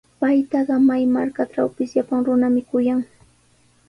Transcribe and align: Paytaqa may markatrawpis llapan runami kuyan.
Paytaqa 0.21 0.75
may 0.87 1.03
markatrawpis 1.15 1.91
llapan 1.95 2.21
runami 2.27 2.61
kuyan. 2.69 2.99